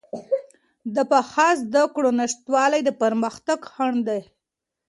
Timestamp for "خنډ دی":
3.71-4.21